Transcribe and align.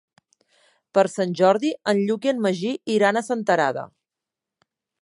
Per 0.97 1.03
Sant 1.15 1.35
Jordi 1.41 1.71
en 1.93 2.01
Lluc 2.09 2.27
i 2.29 2.33
en 2.33 2.43
Magí 2.47 2.73
iran 2.97 3.21
a 3.21 3.25
Senterada. 3.31 3.87